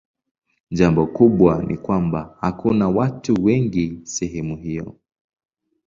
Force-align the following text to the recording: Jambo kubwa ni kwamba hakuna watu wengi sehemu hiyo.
Jambo 0.71 1.07
kubwa 1.07 1.63
ni 1.63 1.77
kwamba 1.77 2.37
hakuna 2.41 2.89
watu 2.89 3.43
wengi 3.45 3.99
sehemu 4.03 4.57
hiyo. 4.57 4.95